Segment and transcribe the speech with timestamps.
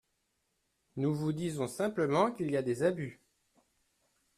[0.97, 3.21] Nous vous disons simplement qu’il y a des abus.